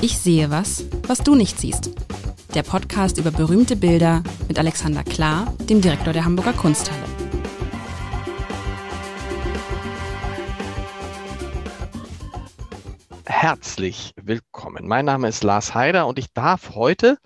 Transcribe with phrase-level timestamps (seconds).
[0.00, 1.90] Ich sehe was, was du nicht siehst.
[2.54, 7.02] Der Podcast über berühmte Bilder mit Alexander Klar, dem Direktor der Hamburger Kunsthalle.
[13.26, 14.86] Herzlich willkommen.
[14.86, 17.18] Mein Name ist Lars Heider und ich darf heute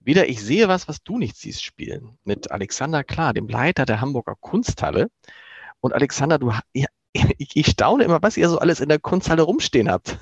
[0.00, 4.00] wieder Ich sehe was, was du nicht siehst spielen mit Alexander Klar, dem Leiter der
[4.00, 5.10] Hamburger Kunsthalle.
[5.80, 9.90] Und Alexander, du, ich, ich staune immer, was ihr so alles in der Kunsthalle rumstehen
[9.90, 10.18] habt.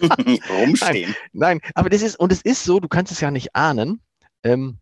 [0.50, 1.14] Rumstehen.
[1.32, 4.00] Nein, nein, aber das ist, und es ist so, du kannst es ja nicht ahnen.
[4.42, 4.78] Ähm,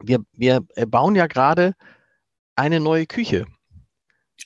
[0.00, 1.74] wir, wir äh, bauen ja gerade
[2.56, 3.46] eine neue Küche.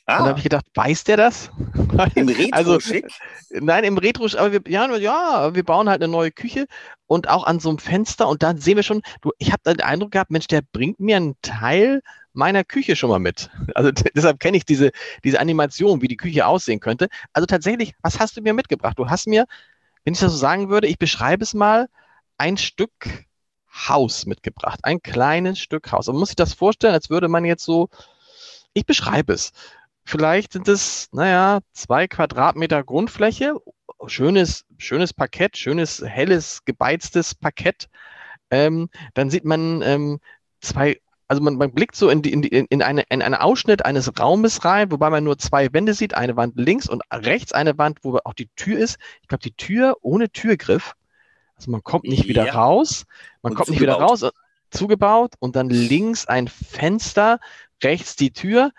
[0.06, 0.19] Ah.
[0.19, 1.50] Und da habe ich gedacht, weiß der das?
[2.14, 3.06] Im also, schick?
[3.50, 6.66] Nein, im Retro, aber wir, ja, ja, wir bauen halt eine neue Küche
[7.06, 9.80] und auch an so einem Fenster und dann sehen wir schon, du, ich habe den
[9.80, 13.50] Eindruck gehabt, Mensch, der bringt mir einen Teil meiner Küche schon mal mit.
[13.74, 14.91] Also deshalb kenne ich diese,
[15.24, 17.09] diese Animation, wie die Küche aussehen könnte.
[17.32, 18.98] Also tatsächlich, was hast du mir mitgebracht?
[18.98, 19.46] Du hast mir,
[20.05, 21.88] wenn ich das so sagen würde, ich beschreibe es mal,
[22.39, 23.27] ein Stück
[23.89, 24.80] Haus mitgebracht.
[24.83, 26.08] Ein kleines Stück Haus.
[26.08, 27.89] Und man muss sich das vorstellen, als würde man jetzt so,
[28.72, 29.52] ich beschreibe es.
[30.05, 33.55] Vielleicht sind es, naja, zwei Quadratmeter Grundfläche,
[34.06, 37.89] schönes, schönes Parkett, schönes, helles, gebeiztes Parkett.
[38.50, 40.20] Ähm, dann sieht man ähm,
[40.61, 43.84] zwei also man, man blickt so in, die, in, die, in, eine, in einen Ausschnitt
[43.84, 47.76] eines Raumes rein, wobei man nur zwei Wände sieht, eine Wand links und rechts eine
[47.76, 48.98] Wand, wo auch die Tür ist.
[49.20, 50.94] Ich glaube, die Tür ohne Türgriff.
[51.54, 52.28] Also man kommt nicht ja.
[52.28, 53.04] wieder raus.
[53.42, 53.80] Man und kommt zugebaut.
[53.80, 54.32] nicht wieder raus,
[54.70, 57.40] zugebaut und dann links ein Fenster,
[57.82, 58.72] rechts die Tür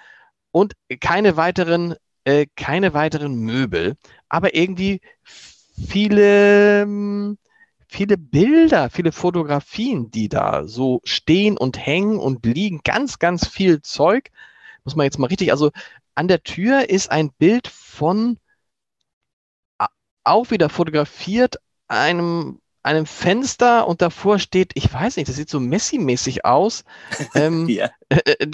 [0.52, 3.96] und keine weiteren, äh, keine weiteren Möbel,
[4.28, 5.02] aber irgendwie
[5.88, 7.38] viele hm,
[7.90, 12.82] viele Bilder, viele Fotografien, die da so stehen und hängen und liegen.
[12.84, 14.30] Ganz, ganz viel Zeug.
[14.84, 15.72] Muss man jetzt mal richtig, also
[16.16, 18.38] an der Tür ist ein Bild von
[20.24, 21.56] auch wieder fotografiert
[21.88, 26.86] einem einem Fenster und davor steht, ich weiß nicht, das sieht so Messi-mäßig aus.
[27.36, 27.90] ähm, ja.
[28.08, 28.52] äh, äh,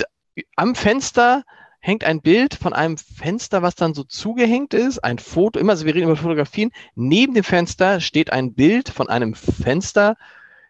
[0.55, 1.43] am Fenster
[1.85, 5.85] hängt ein Bild von einem Fenster, was dann so zugehängt ist, ein Foto, immer, also
[5.85, 6.71] wir reden über Fotografien.
[6.95, 10.15] Neben dem Fenster steht ein Bild von einem Fenster.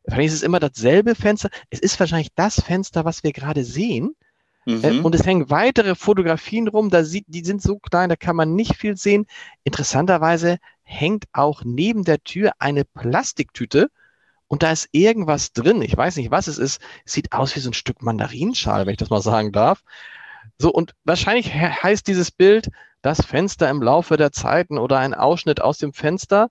[0.03, 1.50] Wahrscheinlich ist es immer dasselbe Fenster.
[1.70, 4.14] Es ist wahrscheinlich das Fenster, was wir gerade sehen.
[4.66, 4.84] Mhm.
[4.84, 8.36] Äh, und es hängen weitere Fotografien rum, da sieht, die sind so klein, da kann
[8.36, 9.26] man nicht viel sehen.
[9.64, 13.90] Interessanterweise hängt auch neben der Tür eine Plastiktüte
[14.47, 15.82] und da ist irgendwas drin.
[15.82, 16.82] Ich weiß nicht, was es ist.
[17.06, 19.82] Es sieht aus wie so ein Stück Mandarinschal, wenn ich das mal sagen darf.
[20.58, 22.70] So, und wahrscheinlich heißt dieses Bild
[23.02, 26.50] das Fenster im Laufe der Zeiten oder ein Ausschnitt aus dem Fenster.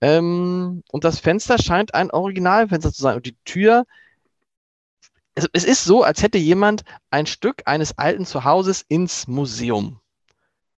[0.00, 3.16] Ähm, und das Fenster scheint ein Originalfenster zu sein.
[3.16, 3.84] Und die Tür,
[5.34, 10.00] es, es ist so, als hätte jemand ein Stück eines alten Zuhauses ins Museum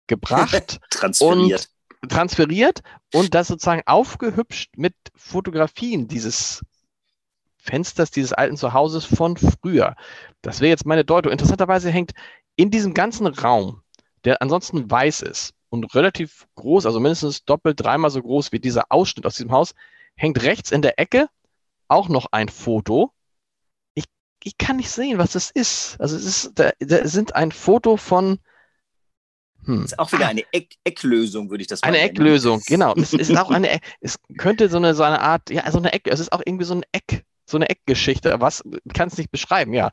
[0.07, 0.79] gebracht.
[0.89, 1.69] transferiert.
[2.01, 2.81] Und transferiert
[3.13, 6.61] und das sozusagen aufgehübscht mit Fotografien dieses
[7.57, 9.95] Fensters dieses alten Zuhauses von früher.
[10.41, 11.31] Das wäre jetzt meine Deutung.
[11.31, 12.11] Interessanterweise hängt
[12.55, 13.81] in diesem ganzen Raum,
[14.23, 18.85] der ansonsten weiß ist und relativ groß, also mindestens doppelt, dreimal so groß wie dieser
[18.89, 19.73] Ausschnitt aus diesem Haus,
[20.15, 21.27] hängt rechts in der Ecke
[21.87, 23.11] auch noch ein Foto.
[23.93, 24.05] Ich,
[24.43, 25.99] ich kann nicht sehen, was das ist.
[25.99, 28.39] Also es ist, da, da sind ein Foto von
[29.65, 29.81] hm.
[29.81, 32.09] Das ist auch wieder eine Eck Ecklösung, würde ich das mal Eine nennen.
[32.11, 32.93] Ecklösung, genau.
[32.95, 36.03] es ist auch eine, es könnte so eine, so eine Art, ja, so eine Eck,
[36.05, 38.39] es ist auch irgendwie so ein Eck, so eine Eckgeschichte.
[38.39, 39.91] Was kann es nicht beschreiben, ja.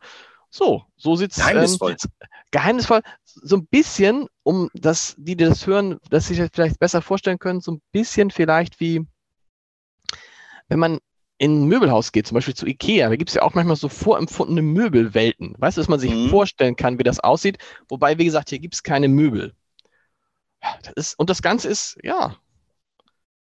[0.54, 1.92] So, so sieht's geheimnisvoll.
[1.92, 6.78] Ähm, geheimnisvoll, so ein bisschen, um das, die, die das hören, dass sich das vielleicht
[6.78, 9.06] besser vorstellen können, so ein bisschen vielleicht wie,
[10.68, 10.98] wenn man
[11.38, 13.88] in ein Möbelhaus geht, zum Beispiel zu Ikea, da gibt es ja auch manchmal so
[13.88, 15.54] vorempfundene Möbelwelten.
[15.56, 16.28] Weißt du, dass man sich mhm.
[16.28, 17.56] vorstellen kann, wie das aussieht.
[17.88, 19.54] Wobei, wie gesagt, hier gibt es keine Möbel.
[20.82, 22.36] Das ist, und das Ganze ist, ja,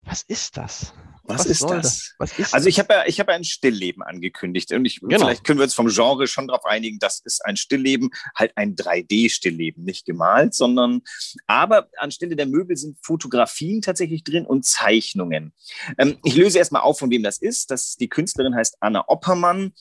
[0.03, 0.93] was ist das?
[1.23, 2.15] Was, was ist das?
[2.17, 5.19] Was ist also ich habe ja, ich habe ein Stillleben angekündigt und ich, genau.
[5.19, 8.75] vielleicht können wir uns vom Genre schon darauf einigen, das ist ein Stillleben, halt ein
[8.75, 11.01] 3D-Stillleben, nicht gemalt, sondern
[11.47, 15.53] aber anstelle der Möbel sind Fotografien tatsächlich drin und Zeichnungen.
[15.97, 17.71] Ähm, ich löse erstmal auf, von wem das ist.
[17.71, 19.73] Das, die Künstlerin heißt Anna Oppermann.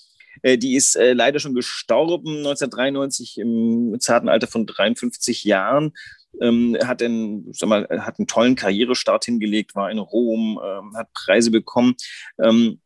[0.43, 5.93] Äh, die ist äh, leider schon gestorben 1993 im zarten Alter von 53 Jahren
[6.41, 11.12] ähm, hat, einen, sag mal, hat einen tollen Karrierestart hingelegt, war in Rom, ähm, hat
[11.12, 11.94] Preise bekommen.
[12.43, 12.81] Ähm,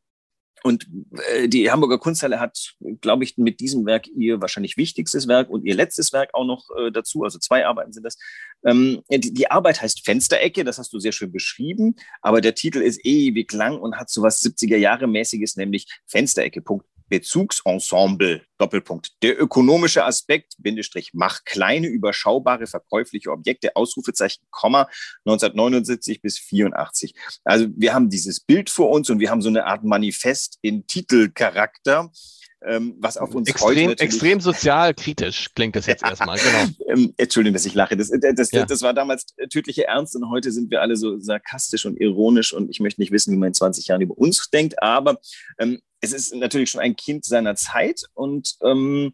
[0.67, 0.89] und
[1.35, 5.67] äh, die Hamburger Kunsthalle hat, glaube ich, mit diesem Werk ihr wahrscheinlich wichtigstes Werk und
[5.67, 8.17] ihr letztes Werk auch noch äh, dazu, also zwei Arbeiten sind das.
[8.65, 13.05] Ähm, die, Arbeit heißt Fensterecke, das hast du sehr schön beschrieben, aber der Titel ist
[13.05, 16.63] ewig lang und hat so was 70er Jahre mäßiges, nämlich Fensterecke.
[17.11, 19.13] Bezugsensemble, Doppelpunkt.
[19.23, 24.89] Der ökonomische Aspekt, Bindestrich, mach kleine, überschaubare, verkäufliche Objekte, Ausrufezeichen, Komma,
[25.27, 27.15] 1979 bis 84.
[27.45, 30.87] Also wir haben dieses Bild vor uns und wir haben so eine Art Manifest in
[30.87, 32.11] Titelcharakter
[32.67, 36.39] ähm, was auf uns extrem, extrem sozial kritisch klingt das jetzt erstmal.
[36.39, 36.73] Genau.
[36.89, 37.95] ähm, Entschuldigung, dass ich lache.
[37.95, 38.65] Das, das, das, ja.
[38.65, 42.71] das, war damals tödliche Ernst und heute sind wir alle so sarkastisch und ironisch und
[42.71, 45.19] ich möchte nicht wissen, wie man in 20 Jahren über uns denkt, aber
[45.59, 49.13] ähm, es ist natürlich schon ein Kind seiner Zeit und ähm,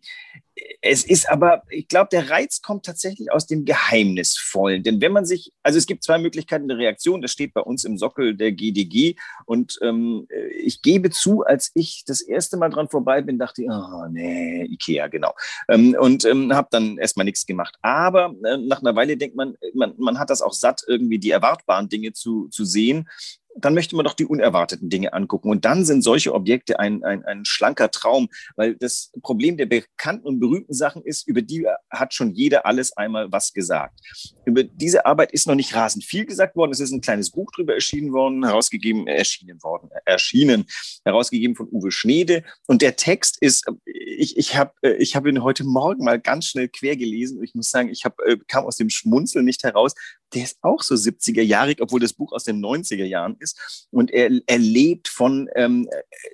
[0.82, 4.82] es ist aber, ich glaube, der Reiz kommt tatsächlich aus dem Geheimnisvollen.
[4.82, 7.84] Denn wenn man sich, also es gibt zwei Möglichkeiten der Reaktion, das steht bei uns
[7.84, 9.16] im Sockel der GDG.
[9.46, 10.26] Und ähm,
[10.58, 14.64] ich gebe zu, als ich das erste Mal dran vorbei bin, dachte ich, oh nee,
[14.64, 15.34] Ikea, genau.
[15.68, 17.76] Ähm, und ähm, habe dann erstmal nichts gemacht.
[17.82, 21.30] Aber äh, nach einer Weile denkt man, man, man hat das auch satt, irgendwie die
[21.30, 23.08] erwartbaren Dinge zu, zu sehen
[23.56, 25.50] dann möchte man doch die unerwarteten Dinge angucken.
[25.50, 30.26] Und dann sind solche Objekte ein, ein, ein schlanker Traum, weil das Problem der bekannten
[30.26, 34.00] und berühmten Sachen ist, über die hat schon jeder alles einmal was gesagt.
[34.44, 36.72] Über diese Arbeit ist noch nicht rasend viel gesagt worden.
[36.72, 40.66] Es ist ein kleines Buch drüber erschienen worden, herausgegeben, erschienen worden, erschienen,
[41.04, 42.44] herausgegeben von Uwe Schneede.
[42.66, 46.68] Und der Text ist, ich, ich habe ich hab ihn heute Morgen mal ganz schnell
[46.68, 47.42] quer gelesen.
[47.42, 49.94] Ich muss sagen, ich hab, äh, kam aus dem Schmunzeln nicht heraus,
[50.34, 53.86] der ist auch so 70er-jahrig, obwohl das Buch aus den 90er Jahren ist.
[53.90, 55.88] Und er, er lebt von ähm,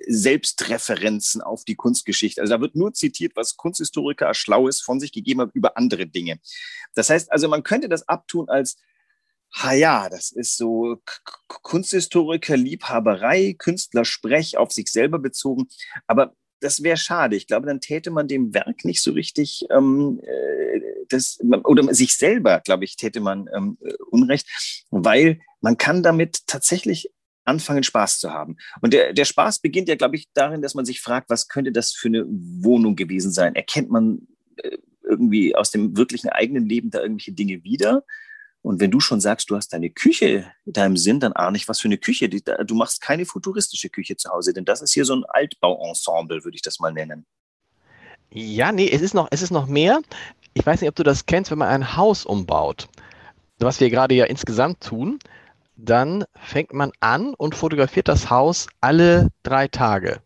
[0.07, 2.41] Selbstreferenzen auf die Kunstgeschichte.
[2.41, 6.39] Also da wird nur zitiert, was Kunsthistoriker Schlaues von sich gegeben haben über andere Dinge.
[6.93, 8.77] Das heißt also, man könnte das abtun als
[9.55, 11.01] Ha ja, das ist so
[11.47, 15.67] Kunsthistoriker, Liebhaberei, Künstlersprech auf sich selber bezogen.
[16.05, 17.35] Aber das wäre schade.
[17.35, 22.15] Ich glaube, dann täte man dem Werk nicht so richtig ähm, äh, das, oder sich
[22.15, 24.47] selber, glaube ich, täte man ähm, äh, Unrecht,
[24.89, 27.11] weil man kann damit tatsächlich
[27.45, 28.57] anfangen, Spaß zu haben.
[28.81, 31.71] Und der, der Spaß beginnt ja, glaube ich, darin, dass man sich fragt, was könnte
[31.71, 33.55] das für eine Wohnung gewesen sein?
[33.55, 34.27] Erkennt man
[34.57, 38.03] äh, irgendwie aus dem wirklichen eigenen Leben da irgendwelche Dinge wieder?
[38.67, 41.69] Und wenn du schon sagst, du hast deine Küche in deinem Sinn, dann ahne ich,
[41.69, 42.27] was für eine Küche.
[42.27, 46.55] Du machst keine futuristische Küche zu Hause, denn das ist hier so ein Altbauensemble, würde
[46.55, 47.25] ich das mal nennen.
[48.29, 50.01] Ja, nee, es ist noch, es ist noch mehr.
[50.53, 52.89] Ich weiß nicht, ob du das kennst, wenn man ein Haus umbaut,
[53.57, 55.19] was wir gerade ja insgesamt tun,
[55.77, 60.19] dann fängt man an und fotografiert das Haus alle drei Tage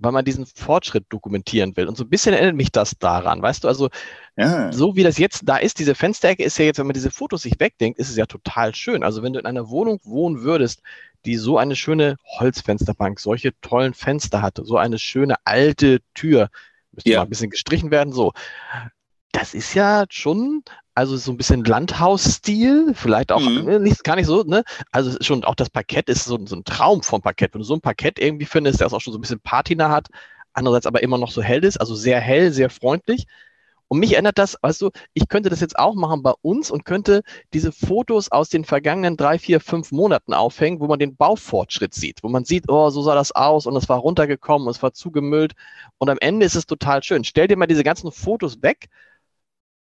[0.00, 1.86] weil man diesen Fortschritt dokumentieren will.
[1.86, 3.90] Und so ein bisschen erinnert mich das daran, weißt du, also
[4.36, 4.72] ja.
[4.72, 7.42] so wie das jetzt da ist, diese Fensterecke ist ja jetzt, wenn man diese Fotos
[7.42, 9.04] sich wegdenkt, ist es ja total schön.
[9.04, 10.82] Also wenn du in einer Wohnung wohnen würdest,
[11.26, 16.48] die so eine schöne Holzfensterbank, solche tollen Fenster hatte, so eine schöne alte Tür,
[16.92, 17.18] müsste ja.
[17.18, 18.32] mal ein bisschen gestrichen werden, so.
[19.32, 20.64] Das ist ja schon
[21.00, 23.64] also so ein bisschen Landhausstil, vielleicht auch mhm.
[23.64, 24.64] Ne, nicht, gar nicht so, ne?
[24.92, 27.54] Also schon auch das Parkett ist so, so, ein Traum vom Parkett.
[27.54, 30.08] Wenn du so ein Parkett irgendwie findest, der auch schon so ein bisschen Patina hat,
[30.52, 33.26] andererseits aber immer noch so hell ist, also sehr hell, sehr freundlich.
[33.88, 36.84] Und mich erinnert das, weißt du, ich könnte das jetzt auch machen bei uns und
[36.84, 37.22] könnte
[37.54, 42.22] diese Fotos aus den vergangenen drei, vier, fünf Monaten aufhängen, wo man den Baufortschritt sieht,
[42.22, 45.54] wo man sieht, oh, so sah das aus und es war runtergekommen, es war zugemüllt
[45.96, 47.24] und am Ende ist es total schön.
[47.24, 48.90] Stell dir mal diese ganzen Fotos weg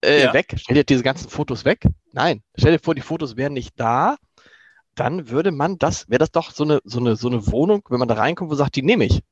[0.04, 0.32] äh, ja.
[0.32, 0.54] weg.
[0.56, 1.86] Stell dir diese ganzen Fotos weg.
[2.12, 4.16] Nein, stell dir vor, die Fotos wären nicht da.
[4.94, 7.98] Dann würde man das, wäre das doch so eine, so, eine, so eine Wohnung, wenn
[8.00, 9.22] man da reinkommt, wo sagt, die nehme ich.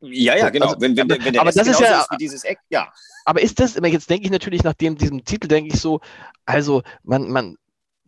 [0.00, 0.66] Ja, ja, genau.
[0.66, 2.92] Also, wenn, wenn, wenn der aber das ist ja ist wie dieses Eck, ja.
[3.24, 6.00] Aber ist das, jetzt denke ich natürlich nach dem, diesem Titel, denke ich so,
[6.46, 7.56] also man, man,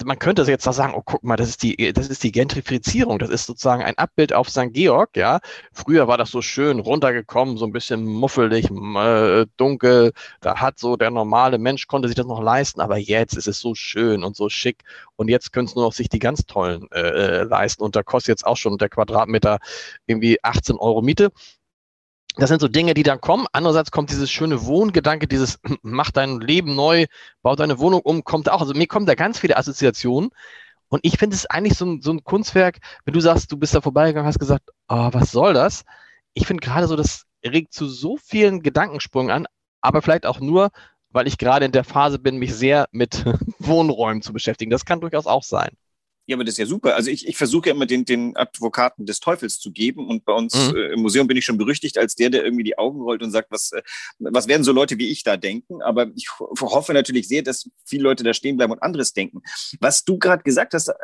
[0.05, 3.19] man könnte jetzt da sagen, oh, guck mal, das ist die, das ist die Gentrifizierung.
[3.19, 4.73] Das ist sozusagen ein Abbild auf St.
[4.73, 5.41] Georg, ja.
[5.73, 10.13] Früher war das so schön runtergekommen, so ein bisschen muffelig, äh, dunkel.
[10.41, 13.61] Da hat so der normale Mensch konnte sich das noch leisten, aber jetzt ist es
[13.61, 14.83] so schön und so schick.
[15.17, 17.83] Und jetzt können es nur noch sich die ganz tollen äh, äh leisten.
[17.83, 19.59] Und da kostet jetzt auch schon der Quadratmeter
[20.07, 21.31] irgendwie 18 Euro Miete
[22.37, 23.47] das sind so Dinge, die dann kommen.
[23.53, 27.07] Andererseits kommt dieses schöne Wohngedanke, dieses mach dein Leben neu,
[27.43, 28.61] bau deine Wohnung um, kommt auch.
[28.61, 30.31] Also mir kommen da ganz viele Assoziationen.
[30.89, 33.75] Und ich finde es eigentlich so ein, so ein Kunstwerk, wenn du sagst, du bist
[33.75, 35.85] da vorbeigegangen, hast gesagt, oh, was soll das?
[36.35, 39.47] Ich finde gerade so, das regt zu so vielen Gedankensprüngen an,
[39.81, 40.71] aber vielleicht auch nur,
[41.11, 43.25] weil ich gerade in der Phase bin, mich sehr mit
[43.59, 44.71] Wohnräumen zu beschäftigen.
[44.71, 45.71] Das kann durchaus auch sein.
[46.31, 46.95] Ja, aber das ist ja super.
[46.95, 50.33] Also ich, ich versuche ja immer den, den Advokaten des Teufels zu geben und bei
[50.33, 50.77] uns mhm.
[50.77, 53.33] äh, im Museum bin ich schon berüchtigt als der, der irgendwie die Augen rollt und
[53.33, 53.83] sagt, was, äh,
[54.21, 55.83] was werden so Leute wie ich da denken?
[55.83, 59.43] Aber ich hoffe natürlich sehr, dass viele Leute da stehen bleiben und anderes denken.
[59.81, 60.95] Was du gerade gesagt hast, äh,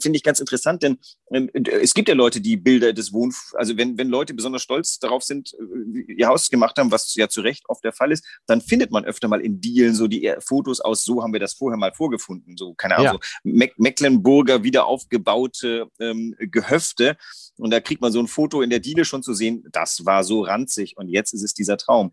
[0.00, 0.98] finde ich ganz interessant, denn
[1.30, 1.48] äh,
[1.80, 5.22] es gibt ja Leute, die Bilder des Wohn, also wenn, wenn Leute besonders stolz darauf
[5.22, 8.60] sind, äh, ihr Haus gemacht haben, was ja zu Recht oft der Fall ist, dann
[8.60, 11.78] findet man öfter mal in Dealen so die Fotos aus, so haben wir das vorher
[11.78, 13.40] mal vorgefunden, so keine Ahnung, ja.
[13.44, 17.16] so Mecklenburger wie wieder aufgebaute ähm, Gehöfte.
[17.58, 19.64] Und da kriegt man so ein Foto in der Diele schon zu sehen.
[19.70, 22.10] Das war so ranzig und jetzt ist es dieser Traum.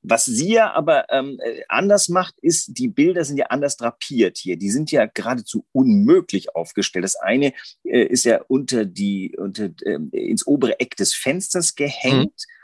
[0.00, 4.38] Was sie ja aber ähm, äh, anders macht, ist, die Bilder sind ja anders drapiert
[4.38, 4.56] hier.
[4.56, 7.04] Die sind ja geradezu unmöglich aufgestellt.
[7.04, 7.52] Das eine
[7.84, 12.46] äh, ist ja unter die, unter, äh, ins obere Eck des Fensters gehängt.
[12.48, 12.54] Mhm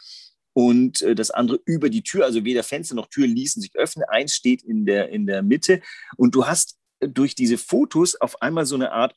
[0.57, 4.05] und äh, das andere über die Tür, also weder Fenster noch Tür ließen sich öffnen.
[4.09, 5.83] Eins steht in der, in der Mitte
[6.17, 9.15] und du hast durch diese Fotos auf einmal so eine Art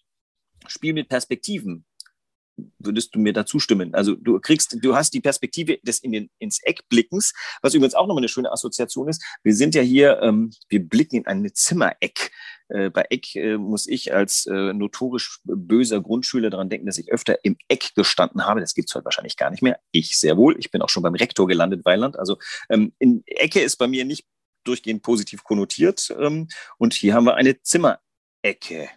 [0.69, 1.85] Spiel mit Perspektiven
[2.79, 3.93] würdest du mir da zustimmen?
[3.93, 7.95] Also du kriegst, du hast die Perspektive des in den, ins Eck blickens, was übrigens
[7.95, 9.23] auch nochmal eine schöne Assoziation ist.
[9.43, 12.31] Wir sind ja hier, ähm, wir blicken in ein Zimmereck.
[12.69, 17.11] Äh, bei Eck äh, muss ich als äh, notorisch böser Grundschüler daran denken, dass ich
[17.11, 18.59] öfter im Eck gestanden habe.
[18.59, 19.79] Das gibt es heute wahrscheinlich gar nicht mehr.
[19.91, 20.57] Ich sehr wohl.
[20.59, 22.17] Ich bin auch schon beim Rektor gelandet, Weiland.
[22.17, 22.37] Also
[22.69, 24.25] ähm, in Ecke ist bei mir nicht
[24.63, 26.13] durchgehend positiv konnotiert.
[26.19, 26.47] Ähm,
[26.77, 28.89] und hier haben wir eine Zimmerecke.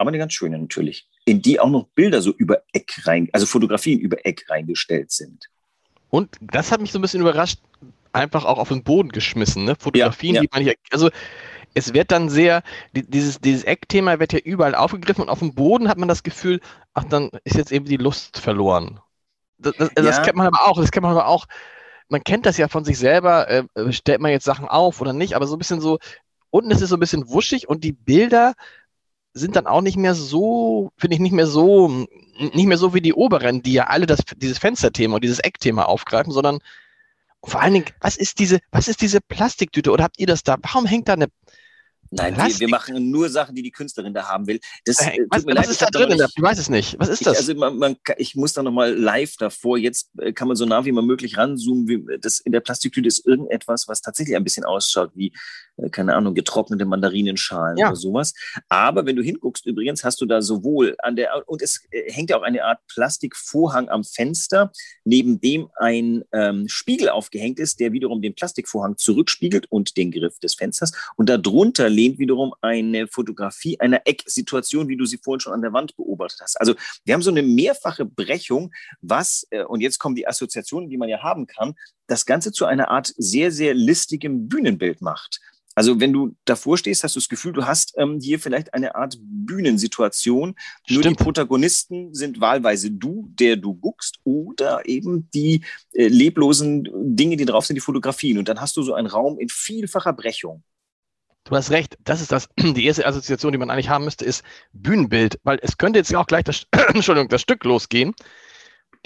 [0.00, 3.46] Aber eine ganz schöne natürlich in die auch noch Bilder so über Eck rein, also
[3.46, 5.48] Fotografien über Eck reingestellt sind.
[6.08, 7.60] Und das hat mich so ein bisschen überrascht,
[8.12, 9.76] einfach auch auf den Boden geschmissen, ne?
[9.78, 10.46] Fotografien, ja, ja.
[10.46, 11.10] die man hier, also
[11.74, 15.88] es wird dann sehr, dieses, dieses Eckthema wird ja überall aufgegriffen und auf dem Boden
[15.88, 16.60] hat man das Gefühl,
[16.94, 18.98] ach, dann ist jetzt eben die Lust verloren.
[19.58, 20.02] Das, das, ja.
[20.02, 21.46] das kennt man aber auch, das kennt man aber auch,
[22.08, 25.34] man kennt das ja von sich selber, äh, stellt man jetzt Sachen auf oder nicht,
[25.34, 26.00] aber so ein bisschen so,
[26.50, 28.54] unten ist es so ein bisschen wuschig und die Bilder
[29.32, 31.88] sind dann auch nicht mehr so, finde ich nicht mehr so,
[32.38, 35.84] nicht mehr so wie die oberen, die ja alle das, dieses Fensterthema und dieses Eckthema
[35.84, 36.58] aufgreifen, sondern
[37.42, 40.56] vor allen Dingen, was ist diese, was ist diese Plastiktüte oder habt ihr das da?
[40.62, 41.28] Warum hängt da eine
[42.12, 44.58] Nein, wir, wir, machen nur Sachen, die die Künstlerin da haben will.
[44.84, 46.08] Das, äh, was, was leid, ist da drin?
[46.08, 46.98] Nicht, ich weiß es nicht.
[46.98, 47.34] Was ist das?
[47.34, 49.78] Ich, also man, man, ich muss da nochmal live davor.
[49.78, 51.86] Jetzt äh, kann man so nah wie man möglich ranzoomen.
[51.86, 55.32] Wie, das in der Plastiktüte ist irgendetwas, was tatsächlich ein bisschen ausschaut wie,
[55.76, 57.88] äh, keine Ahnung, getrocknete Mandarinenschalen ja.
[57.88, 58.34] oder sowas.
[58.68, 62.30] Aber wenn du hinguckst, übrigens, hast du da sowohl an der, und es äh, hängt
[62.30, 64.72] ja auch eine Art Plastikvorhang am Fenster,
[65.04, 70.40] neben dem ein ähm, Spiegel aufgehängt ist, der wiederum den Plastikvorhang zurückspiegelt und den Griff
[70.40, 70.92] des Fensters.
[71.16, 75.72] Und darunter lehnt wiederum eine Fotografie einer Ecksituation, wie du sie vorhin schon an der
[75.72, 76.58] Wand beobachtet hast.
[76.60, 80.96] Also wir haben so eine mehrfache Brechung, was, äh, und jetzt kommen die Assoziationen, die
[80.96, 81.74] man ja haben kann,
[82.06, 85.40] das Ganze zu einer Art sehr, sehr listigem Bühnenbild macht.
[85.76, 88.96] Also wenn du davor stehst, hast du das Gefühl, du hast ähm, hier vielleicht eine
[88.96, 90.54] Art Bühnensituation.
[90.84, 91.04] Stimmt.
[91.04, 97.36] Nur die Protagonisten sind wahlweise du, der du guckst, oder eben die äh, leblosen Dinge,
[97.36, 98.38] die drauf sind, die Fotografien.
[98.38, 100.64] Und dann hast du so einen Raum in vielfacher Brechung.
[101.44, 104.44] Du hast recht, das ist das, die erste Assoziation, die man eigentlich haben müsste, ist
[104.72, 108.14] Bühnenbild, weil es könnte jetzt ja auch gleich das, Entschuldigung, das Stück losgehen.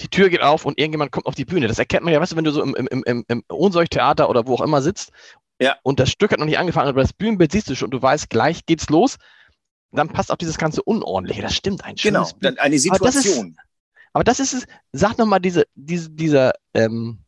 [0.01, 1.67] Die Tür geht auf und irgendjemand kommt auf die Bühne.
[1.67, 4.45] Das erkennt man ja, weißt du, wenn du so im, im, im, im Ohnsorgtheater oder
[4.45, 5.13] wo auch immer sitzt
[5.59, 5.77] ja.
[5.83, 8.01] und das Stück hat noch nicht angefangen, aber das Bühnenbild siehst du schon und du
[8.01, 9.17] weißt, gleich geht's los.
[9.91, 11.41] Dann passt auch dieses ganze Unordentliche.
[11.41, 12.27] Das stimmt, ein Genau,
[12.57, 12.97] eine Situation.
[12.99, 13.55] Aber das ist,
[14.11, 17.19] aber das ist es, sag nochmal diese, diese, dieser, ähm,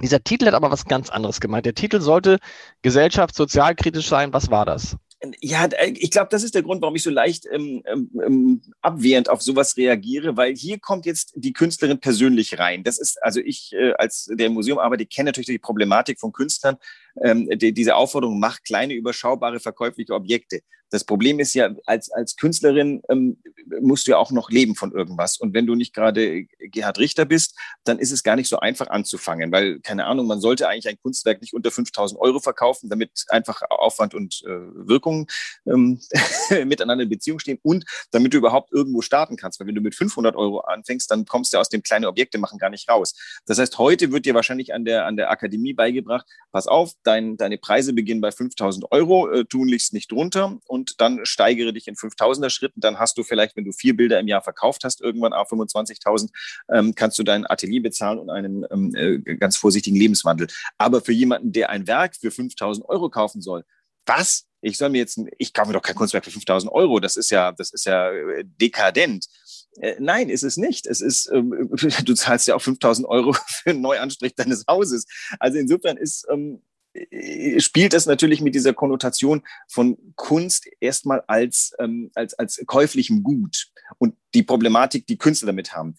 [0.00, 1.66] dieser Titel hat aber was ganz anderes gemeint.
[1.66, 2.38] Der Titel sollte
[2.82, 4.32] gesellschaftssozialkritisch sein.
[4.32, 4.96] Was war das?
[5.40, 9.28] Ja, ich glaube, das ist der Grund, warum ich so leicht ähm, ähm, ähm, abwehrend
[9.28, 12.82] auf sowas reagiere, weil hier kommt jetzt die Künstlerin persönlich rein.
[12.82, 16.32] Das ist, also ich äh, als der im Museum arbeite, kenne natürlich die Problematik von
[16.32, 16.76] Künstlern.
[17.22, 20.62] Ähm, die, diese Aufforderung macht kleine, überschaubare, verkäufliche Objekte.
[20.92, 23.38] Das Problem ist ja, als, als Künstlerin ähm,
[23.80, 25.38] musst du ja auch noch leben von irgendwas.
[25.38, 28.88] Und wenn du nicht gerade Gerhard Richter bist, dann ist es gar nicht so einfach
[28.88, 33.24] anzufangen, weil, keine Ahnung, man sollte eigentlich ein Kunstwerk nicht unter 5000 Euro verkaufen, damit
[33.28, 34.50] einfach Aufwand und äh,
[34.86, 35.28] Wirkung
[35.64, 35.98] ähm,
[36.66, 39.60] miteinander in Beziehung stehen und damit du überhaupt irgendwo starten kannst.
[39.60, 42.58] Weil wenn du mit 500 Euro anfängst, dann kommst du aus dem kleinen Objekte machen
[42.58, 43.14] gar nicht raus.
[43.46, 47.36] Das heißt, heute wird dir wahrscheinlich an der, an der Akademie beigebracht, pass auf, dein,
[47.36, 51.94] deine Preise beginnen bei 5000 Euro, äh, tunlichst nicht drunter und dann steigere dich in
[51.94, 52.80] 5000er Schritten.
[52.80, 56.30] Dann hast du vielleicht, wenn du vier Bilder im Jahr verkauft hast, irgendwann auf 25.000,
[56.70, 60.48] ähm, kannst du dein Atelier bezahlen und einen ähm, äh, ganz vorsichtigen Lebenswandel.
[60.78, 63.64] Aber für jemanden, der ein Werk für 5000 Euro kaufen soll,
[64.06, 64.46] was?
[64.60, 67.00] Ich soll mir jetzt, ich kaufe mir doch kein Kunstwerk für 5000 Euro.
[67.00, 69.26] Das ist ja, das ist ja äh, dekadent.
[69.80, 70.86] Äh, nein, ist es nicht.
[70.86, 71.70] Es ist, ähm,
[72.04, 75.06] du zahlst ja auch 5000 Euro für einen Neuanstrich deines Hauses.
[75.40, 76.71] Also insofern ist, ähm, äh,
[77.58, 83.68] spielt es natürlich mit dieser Konnotation von Kunst erstmal als, ähm, als, als käuflichem Gut
[83.98, 85.96] und die Problematik, die Künstler damit haben.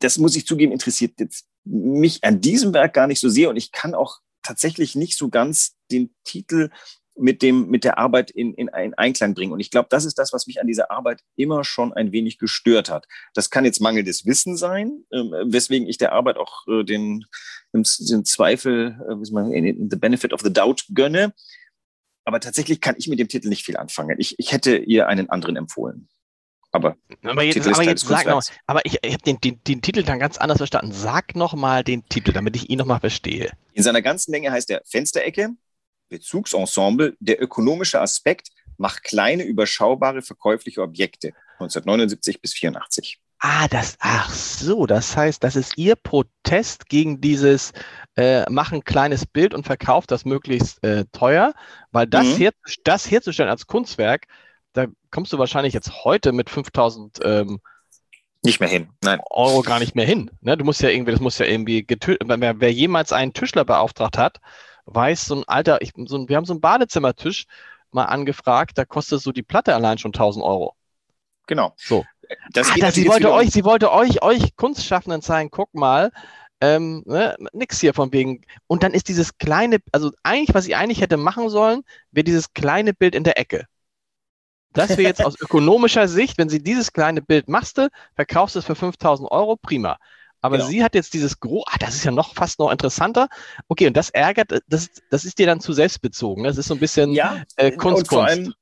[0.00, 3.56] Das muss ich zugeben, interessiert jetzt mich an diesem Werk gar nicht so sehr und
[3.56, 6.70] ich kann auch tatsächlich nicht so ganz den Titel
[7.16, 9.52] mit dem, mit der Arbeit in, in einen Einklang bringen.
[9.52, 12.38] Und ich glaube, das ist das, was mich an dieser Arbeit immer schon ein wenig
[12.38, 13.06] gestört hat.
[13.34, 17.24] Das kann jetzt mangelndes Wissen sein, äh, weswegen ich der Arbeit auch äh, den,
[17.72, 19.50] den Zweifel, äh, wie man,
[19.90, 21.34] the benefit of the doubt gönne.
[22.24, 24.16] Aber tatsächlich kann ich mit dem Titel nicht viel anfangen.
[24.18, 26.08] Ich, ich hätte ihr einen anderen empfohlen.
[26.70, 26.96] aber.
[27.22, 30.18] Aber jetzt, aber jetzt sag noch, aber ich, ich habe den, den, den Titel dann
[30.18, 30.92] ganz anders verstanden.
[30.92, 33.50] Sag noch mal den Titel, damit ich ihn noch mal verstehe.
[33.74, 35.50] In seiner ganzen Länge heißt er Fensterecke,
[36.12, 41.32] Bezugsensemble, der ökonomische Aspekt macht kleine, überschaubare, verkäufliche Objekte.
[41.54, 43.20] 1979 bis 84.
[43.38, 47.72] Ah, das, ach so, das heißt, das ist Ihr Protest gegen dieses
[48.16, 51.52] äh, Mach ein kleines Bild und verkauft das möglichst äh, teuer,
[51.90, 52.36] weil das, mhm.
[52.36, 52.52] her,
[52.84, 54.26] das herzustellen als Kunstwerk,
[54.74, 57.60] da kommst du wahrscheinlich jetzt heute mit 5000 ähm,
[58.44, 59.20] nicht mehr hin, nein.
[59.30, 60.30] Euro gar nicht mehr hin.
[60.40, 60.56] Ne?
[60.56, 64.18] Du musst ja irgendwie, das muss ja irgendwie getötet, wer, wer jemals einen Tischler beauftragt
[64.18, 64.40] hat,
[64.86, 67.46] weiß, so ein alter, ich, so ein, wir haben so einen Badezimmertisch
[67.90, 70.74] mal angefragt, da kostet so die Platte allein schon 1000 Euro.
[71.46, 71.74] Genau.
[71.76, 72.04] So.
[72.52, 76.10] Das ah, das, sie wollte euch, sie wollte euch, euch Kunstschaffenden zeigen, guck mal,
[76.62, 78.42] ähm, ne, nix hier von wegen.
[78.66, 82.54] Und dann ist dieses kleine, also eigentlich, was sie eigentlich hätte machen sollen, wäre dieses
[82.54, 83.66] kleine Bild in der Ecke.
[84.72, 87.80] Das wäre jetzt aus ökonomischer Sicht, wenn sie dieses kleine Bild machst,
[88.14, 89.98] verkaufst du es für 5000 Euro, prima.
[90.42, 90.68] Aber genau.
[90.68, 93.28] sie hat jetzt dieses Gro, ah, das ist ja noch fast noch interessanter.
[93.68, 96.44] Okay, und das ärgert, das, das ist dir dann zu selbstbezogen.
[96.44, 98.52] Das ist so ein bisschen ja, äh, Kunst, Kunst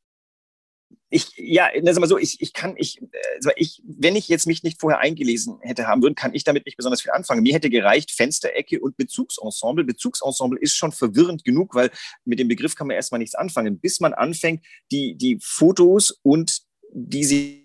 [1.12, 3.02] ich, ja, sag mal so, ich, ich kann, ich,
[3.34, 6.66] also ich, wenn ich jetzt mich nicht vorher eingelesen hätte haben würden, kann ich damit
[6.66, 7.42] nicht besonders viel anfangen.
[7.42, 9.84] Mir hätte gereicht Fensterecke und Bezugsensemble.
[9.84, 11.90] Bezugsensemble ist schon verwirrend genug, weil
[12.24, 16.62] mit dem Begriff kann man erstmal nichts anfangen, bis man anfängt, die, die Fotos und
[16.92, 17.59] die sie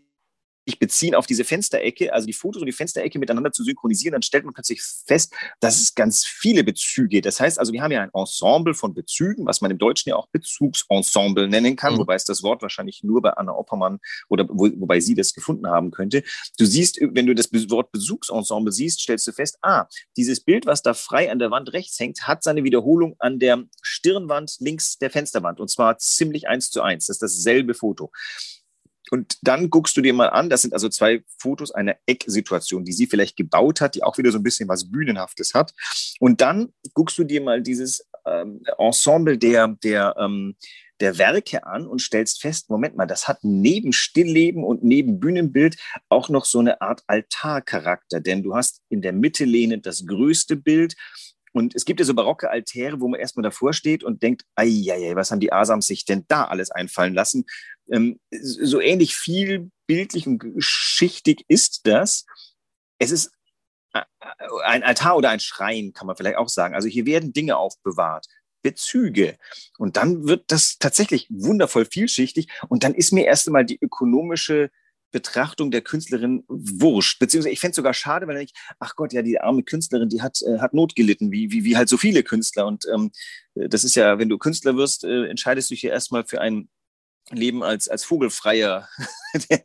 [0.80, 4.46] beziehen auf diese Fensterecke, also die Fotos und die Fensterecke miteinander zu synchronisieren, dann stellt
[4.46, 7.22] man plötzlich fest, dass es ganz viele Bezüge.
[7.22, 10.16] Das heißt also, wir haben ja ein Ensemble von Bezügen, was man im Deutschen ja
[10.16, 12.00] auch Bezugsensemble nennen kann, mhm.
[12.00, 15.68] wobei es das Wort wahrscheinlich nur bei Anna Oppermann oder wo, wobei sie das gefunden
[15.68, 16.24] haben könnte.
[16.58, 19.86] Du siehst, wenn du das Wort Bezugsensemble siehst, stellst du fest, ah,
[20.18, 23.64] dieses Bild, was da frei an der Wand rechts hängt, hat seine Wiederholung an der
[23.82, 27.06] Stirnwand links der Fensterwand und zwar ziemlich eins zu eins.
[27.06, 28.12] Das ist dasselbe Foto.
[29.12, 32.94] Und dann guckst du dir mal an, das sind also zwei Fotos einer Ecksituation, die
[32.94, 35.74] sie vielleicht gebaut hat, die auch wieder so ein bisschen was Bühnenhaftes hat.
[36.20, 40.56] Und dann guckst du dir mal dieses ähm, Ensemble der, der, ähm,
[41.00, 45.78] der Werke an und stellst fest, Moment mal, das hat neben Stillleben und neben Bühnenbild
[46.10, 50.56] auch noch so eine Art Altarcharakter, denn du hast in der Mitte lehnend das größte
[50.56, 50.96] Bild
[51.56, 55.14] und es gibt ja so barocke Altäre, wo man erstmal davor steht und denkt, ei,
[55.14, 57.46] was haben die Asams sich denn da alles einfallen lassen?
[57.90, 62.26] Ähm, so ähnlich viel bildlich und schichtig ist das.
[63.00, 63.32] Es ist
[64.66, 66.76] ein Altar oder ein Schrein, kann man vielleicht auch sagen.
[66.76, 68.28] Also hier werden Dinge aufbewahrt.
[68.62, 69.38] Bezüge.
[69.78, 72.50] Und dann wird das tatsächlich wundervoll vielschichtig.
[72.68, 74.72] Und dann ist mir erst einmal die ökonomische
[75.16, 77.20] Betrachtung der Künstlerin wurscht.
[77.20, 80.22] Beziehungsweise ich fände es sogar schade, weil ich, ach Gott, ja, die arme Künstlerin, die
[80.22, 82.68] hat, äh, hat Not gelitten, wie, wie, wie halt so viele Künstler.
[82.68, 83.12] Und ähm,
[83.56, 86.68] das ist ja, wenn du Künstler wirst, äh, entscheidest du dich ja erstmal für ein
[87.32, 88.88] Leben als, als Vogelfreier.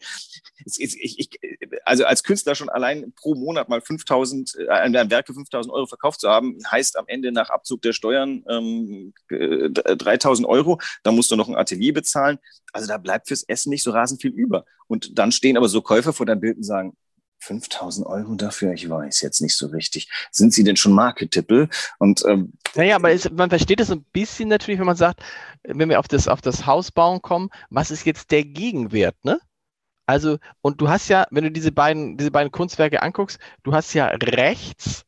[1.84, 5.86] also als Künstler schon allein pro Monat mal 5000, äh, ein Werk für 5000 Euro
[5.86, 10.80] verkauft zu haben, heißt am Ende nach Abzug der Steuern ähm, 3000 Euro.
[11.02, 12.38] Da musst du noch ein Atelier bezahlen.
[12.72, 14.64] Also da bleibt fürs Essen nicht so rasend viel über.
[14.86, 16.96] Und dann stehen aber so Käufer vor deinem Bild und sagen,
[17.40, 18.72] 5000 Euro dafür?
[18.72, 20.08] Ich weiß jetzt nicht so richtig.
[20.30, 21.68] Sind Sie denn schon Marketippel?
[21.98, 25.20] Und ähm, naja, aber es, man versteht es ein bisschen natürlich, wenn man sagt,
[25.64, 29.40] wenn wir auf das, auf das Haus bauen kommen, was ist jetzt der Gegenwert, ne?
[30.06, 33.94] Also, und du hast ja, wenn du diese beiden, diese beiden Kunstwerke anguckst, du hast
[33.94, 35.04] ja rechts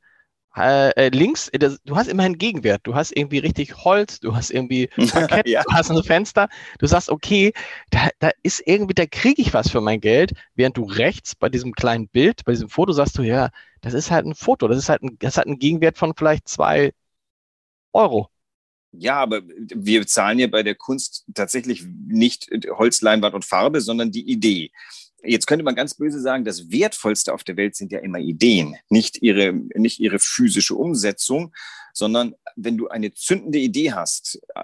[0.56, 2.80] äh, äh, links, äh, das, du hast immer einen Gegenwert.
[2.84, 5.62] Du hast irgendwie richtig Holz, du hast irgendwie Parkett, ja.
[5.62, 6.48] du hast ein Fenster.
[6.78, 7.52] Du sagst, okay,
[7.90, 10.32] da, da ist irgendwie, da kriege ich was für mein Geld.
[10.54, 14.10] Während du rechts bei diesem kleinen Bild, bei diesem Foto sagst du, ja, das ist
[14.10, 14.68] halt ein Foto.
[14.68, 16.92] Das ist halt ein, das hat einen Gegenwert von vielleicht zwei
[17.92, 18.28] Euro.
[18.92, 24.10] Ja, aber wir zahlen ja bei der Kunst tatsächlich nicht Holz, Leinwand und Farbe, sondern
[24.10, 24.70] die Idee.
[25.24, 28.76] Jetzt könnte man ganz böse sagen, das Wertvollste auf der Welt sind ja immer Ideen,
[28.88, 31.52] nicht ihre, nicht ihre physische Umsetzung,
[31.92, 34.60] sondern wenn du eine zündende Idee hast, äh,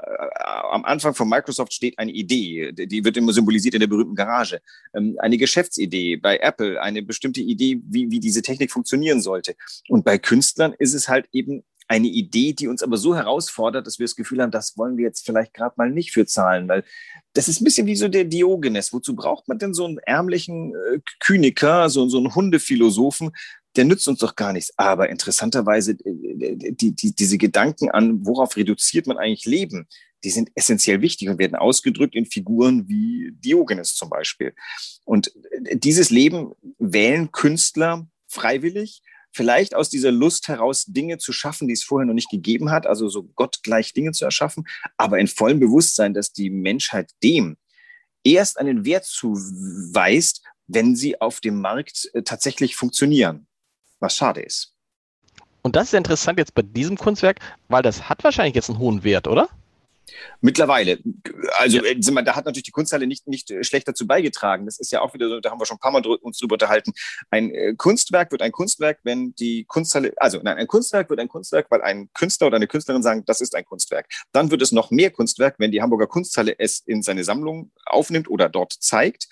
[0.70, 4.60] am Anfang von Microsoft steht eine Idee, die wird immer symbolisiert in der berühmten Garage,
[4.94, 9.54] ähm, eine Geschäftsidee, bei Apple eine bestimmte Idee, wie, wie diese Technik funktionieren sollte.
[9.88, 13.98] Und bei Künstlern ist es halt eben eine Idee, die uns aber so herausfordert, dass
[13.98, 16.84] wir das Gefühl haben, das wollen wir jetzt vielleicht gerade mal nicht für zahlen, weil
[17.32, 18.92] das ist ein bisschen wie so der Diogenes.
[18.92, 23.30] Wozu braucht man denn so einen ärmlichen äh, Kyniker, so, so einen Hundephilosophen?
[23.76, 24.72] Der nützt uns doch gar nichts.
[24.76, 29.88] Aber interessanterweise, äh, die, die, diese Gedanken an, worauf reduziert man eigentlich Leben,
[30.24, 34.54] die sind essentiell wichtig und werden ausgedrückt in Figuren wie Diogenes zum Beispiel.
[35.04, 35.32] Und
[35.64, 39.02] äh, dieses Leben wählen Künstler freiwillig,
[39.38, 42.88] vielleicht aus dieser Lust heraus Dinge zu schaffen, die es vorher noch nicht gegeben hat,
[42.88, 47.56] also so gottgleich Dinge zu erschaffen, aber in vollem Bewusstsein, dass die Menschheit dem
[48.24, 53.46] erst einen Wert zuweist, wenn sie auf dem Markt äh, tatsächlich funktionieren.
[54.00, 54.74] Was schade ist.
[55.62, 59.04] Und das ist interessant jetzt bei diesem Kunstwerk, weil das hat wahrscheinlich jetzt einen hohen
[59.04, 59.48] Wert, oder?
[60.40, 60.98] Mittlerweile.
[61.58, 61.84] Also ja.
[61.84, 64.66] Äh, da hat natürlich die Kunsthalle nicht, nicht äh, schlecht dazu beigetragen.
[64.66, 66.54] Das ist ja auch wieder so, da haben wir schon ein paar Mal uns drüber
[66.54, 66.92] unterhalten.
[67.30, 71.28] Ein äh, Kunstwerk wird ein Kunstwerk, wenn die Kunsthalle, also nein, ein Kunstwerk wird ein
[71.28, 74.06] Kunstwerk, weil ein Künstler oder eine Künstlerin sagen, das ist ein Kunstwerk.
[74.32, 78.28] Dann wird es noch mehr Kunstwerk, wenn die Hamburger Kunsthalle es in seine Sammlung aufnimmt
[78.28, 79.28] oder dort zeigt.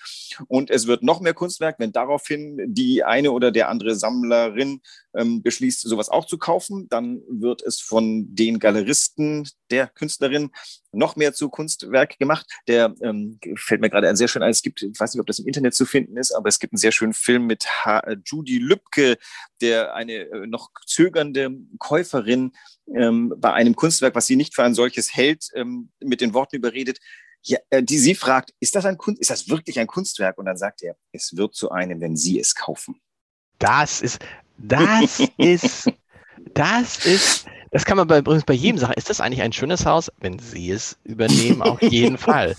[0.47, 4.81] Und es wird noch mehr Kunstwerk, wenn daraufhin die eine oder der andere Sammlerin
[5.15, 6.87] ähm, beschließt, sowas auch zu kaufen.
[6.89, 10.51] Dann wird es von den Galeristen der Künstlerin
[10.91, 12.45] noch mehr zu Kunstwerk gemacht.
[12.67, 14.51] Der ähm, fällt mir gerade ein sehr schön ein.
[14.51, 16.73] Es gibt, ich weiß nicht, ob das im Internet zu finden ist, aber es gibt
[16.73, 19.17] einen sehr schönen Film mit H äh, Judy Lübke,
[19.61, 22.53] der eine äh, noch zögernde Käuferin
[22.95, 26.55] ähm, bei einem Kunstwerk, was sie nicht für ein solches hält, ähm, mit den Worten
[26.55, 26.99] überredet.
[27.43, 30.37] Ja, äh, die sie fragt, ist das ein Kunst, ist das wirklich ein Kunstwerk?
[30.37, 32.99] Und dann sagt er, es wird zu einem, wenn Sie es kaufen.
[33.59, 34.19] Das ist,
[34.57, 35.91] das ist,
[36.53, 37.45] das ist,
[37.77, 38.93] das kann man bei, übrigens bei jedem sagen.
[38.93, 40.11] Ist das eigentlich ein schönes Haus?
[40.19, 42.55] Wenn Sie es übernehmen, auf jeden Fall.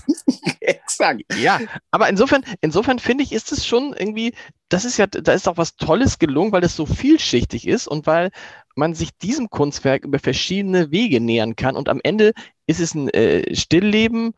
[0.61, 1.23] Exakt.
[1.41, 1.59] Ja,
[1.91, 4.33] aber insofern, insofern finde ich, ist es schon irgendwie,
[4.69, 8.07] das ist ja, da ist auch was Tolles gelungen, weil es so vielschichtig ist und
[8.07, 8.31] weil
[8.77, 11.75] man sich diesem Kunstwerk über verschiedene Wege nähern kann.
[11.75, 12.33] Und am Ende
[12.69, 14.35] ist es ein äh, Stillleben,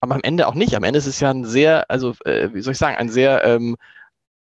[0.00, 0.74] aber am Ende auch nicht.
[0.74, 3.44] Am Ende ist es ja ein sehr, also äh, wie soll ich sagen, ein sehr
[3.44, 3.76] ähm,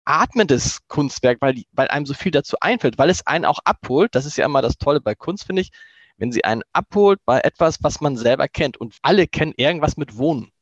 [0.04, 4.14] atmendes Kunstwerk, weil, weil einem so viel dazu einfällt, weil es einen auch abholt.
[4.14, 5.70] Das ist ja immer das Tolle bei Kunst, finde ich,
[6.16, 8.76] wenn sie einen abholt bei etwas, was man selber kennt.
[8.76, 10.52] Und alle kennen irgendwas mit Wohnen.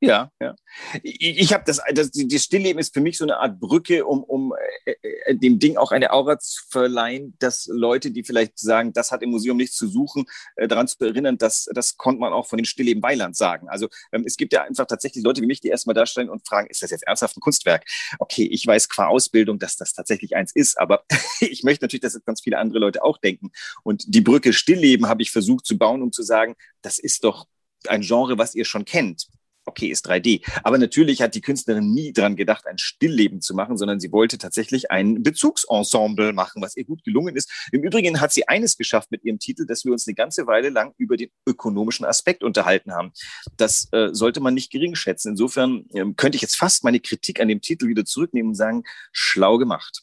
[0.00, 0.54] Ja, ja.
[1.02, 4.54] Ich, habe das, das, das Stillleben ist für mich so eine Art Brücke, um, um
[4.84, 9.10] äh, äh, dem Ding auch eine Aura zu verleihen, dass Leute, die vielleicht sagen, das
[9.10, 12.46] hat im Museum nichts zu suchen, äh, daran zu erinnern, dass das konnte man auch
[12.46, 13.68] von den Stillleben Weiland sagen.
[13.68, 16.68] Also ähm, es gibt ja einfach tatsächlich Leute wie mich, die erstmal darstellen und fragen,
[16.68, 17.84] ist das jetzt ernsthaft ein Kunstwerk?
[18.20, 21.02] Okay, ich weiß qua Ausbildung, dass das tatsächlich eins ist, aber
[21.40, 23.50] ich möchte natürlich, dass ganz viele andere Leute auch denken.
[23.82, 27.48] Und die Brücke Stillleben habe ich versucht zu bauen, um zu sagen, das ist doch
[27.88, 29.28] ein Genre, was ihr schon kennt
[29.68, 30.42] okay, ist 3D.
[30.64, 34.38] Aber natürlich hat die Künstlerin nie dran gedacht, ein Stillleben zu machen, sondern sie wollte
[34.38, 37.50] tatsächlich ein Bezugsensemble machen, was ihr gut gelungen ist.
[37.72, 40.70] Im Übrigen hat sie eines geschafft mit ihrem Titel, dass wir uns eine ganze Weile
[40.70, 43.12] lang über den ökonomischen Aspekt unterhalten haben.
[43.56, 45.30] Das äh, sollte man nicht gering schätzen.
[45.30, 48.84] Insofern äh, könnte ich jetzt fast meine Kritik an dem Titel wieder zurücknehmen und sagen,
[49.12, 50.02] schlau gemacht.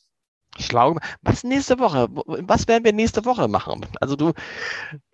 [0.57, 0.97] Schlau.
[1.21, 2.07] Was nächste Woche?
[2.11, 3.85] Was werden wir nächste Woche machen?
[3.99, 4.31] Also du,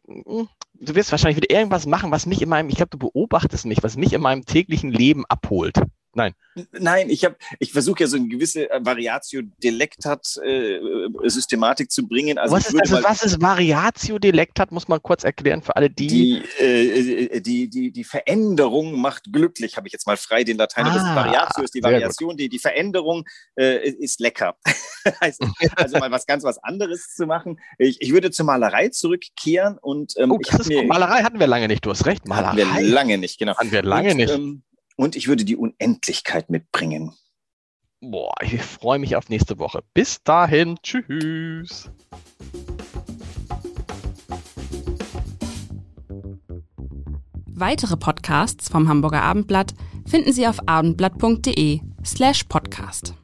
[0.05, 3.83] du wirst wahrscheinlich wieder irgendwas machen, was mich in meinem, ich glaube, du beobachtest mich,
[3.83, 5.77] was mich in meinem täglichen Leben abholt.
[6.13, 6.33] Nein.
[6.73, 10.79] Nein, ich habe, ich versuche ja so eine gewisse äh, Variatio Delectat äh,
[11.23, 12.37] Systematik zu bringen.
[12.37, 14.71] Also was, ist, also, was ist Variatio Delectat?
[14.71, 16.07] Muss man kurz erklären für alle die.
[16.07, 20.85] Die, äh, die, die, die Veränderung macht glücklich, habe ich jetzt mal frei den Latein.
[20.85, 23.23] Ah, Variatio ist die Variation, die, die Veränderung
[23.55, 24.57] äh, ist lecker.
[25.21, 25.45] also,
[25.77, 27.57] also, mal was ganz was anderes zu machen.
[27.77, 31.85] Ich, ich würde zur Malerei zurückkehren und ähm, oh, mir, Malerei hatten wir lange nicht.
[31.85, 32.65] Du hast recht, Malerei.
[32.65, 33.55] Hatten wir lange nicht, genau.
[33.55, 34.33] Hatten wir lange und, nicht.
[34.33, 34.63] Ähm,
[35.01, 37.11] und ich würde die Unendlichkeit mitbringen.
[38.01, 39.83] Boah, ich freue mich auf nächste Woche.
[39.95, 41.89] Bis dahin, tschüss.
[47.47, 49.73] Weitere Podcasts vom Hamburger Abendblatt
[50.05, 53.15] finden Sie auf abendblatt.de slash podcast.